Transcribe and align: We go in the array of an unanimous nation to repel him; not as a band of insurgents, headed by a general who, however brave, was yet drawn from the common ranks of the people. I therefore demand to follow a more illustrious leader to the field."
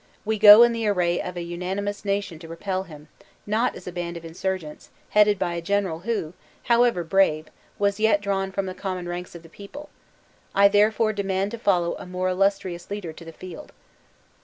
We 0.25 0.39
go 0.39 0.63
in 0.63 0.71
the 0.73 0.87
array 0.87 1.21
of 1.21 1.37
an 1.37 1.45
unanimous 1.45 2.03
nation 2.03 2.39
to 2.39 2.47
repel 2.47 2.81
him; 2.85 3.07
not 3.45 3.75
as 3.75 3.85
a 3.85 3.91
band 3.91 4.17
of 4.17 4.25
insurgents, 4.25 4.89
headed 5.11 5.37
by 5.37 5.53
a 5.53 5.61
general 5.61 5.99
who, 5.99 6.33
however 6.63 7.03
brave, 7.03 7.49
was 7.77 7.99
yet 7.99 8.19
drawn 8.19 8.51
from 8.51 8.65
the 8.65 8.73
common 8.73 9.07
ranks 9.07 9.35
of 9.35 9.43
the 9.43 9.47
people. 9.47 9.89
I 10.55 10.69
therefore 10.69 11.13
demand 11.13 11.51
to 11.51 11.59
follow 11.59 11.93
a 11.99 12.07
more 12.07 12.29
illustrious 12.29 12.89
leader 12.89 13.13
to 13.13 13.23
the 13.23 13.31
field." 13.31 13.73